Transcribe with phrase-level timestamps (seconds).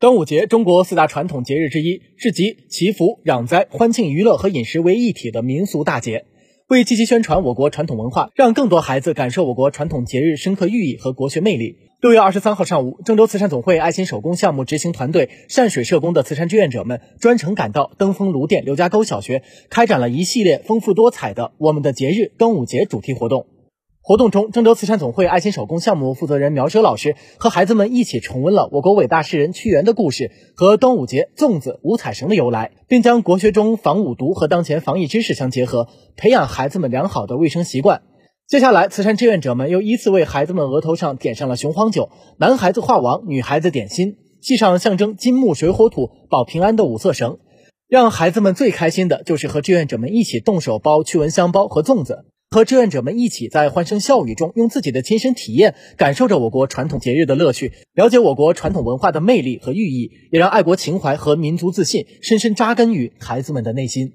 [0.00, 6.24] 端午节，中国四大传统节日之一，是集祈福、攘灾、欢庆、娱乐和饮食为一体的民俗大节。
[6.68, 11.76] 为积极宣传我国传统文化，让更多孩子感受我国传统节日深刻寓意和国学魅力。
[12.00, 23.44] 六月二十三号上午，郑州慈善总会爱心手工项目执行团队善水社工的慈善志愿者们专程赶到登封卢店刘家沟小学，开展了一系列丰富多彩的“我们的节日”端午节主题活动。
[24.02, 35.86] 活动中，郑州慈善总会爱心手工项目负责人苗哲老师和孩子们一起重温了我国伟大诗人屈原的故事和端午节粽子、五彩绳的由来，并将国学中防五毒和当前防疫知识相结合，
[36.16, 38.02] 培养孩子们良好的卫生习惯。
[38.48, 47.38] 接下来，慈善志愿者们又依次为孩子们额头上点上了雄黄酒，男孩子画王，女孩子点心，系上象征金木水火土保平安的五色绳。
[47.86, 52.24] 让孩子们最开心的就是和志愿者们一起动手包驱蚊香包和粽子。
[52.52, 64.14] 和志愿者们一起在欢声笑语中，用自己的亲身体验感受着我国传统节日的乐趣，了解我国传统文化的魅力和寓意，也让爱国情怀和民族自信深深扎根于孩子们的内心。